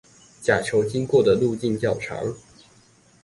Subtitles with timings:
[0.41, 2.33] 甲球經過的路徑較長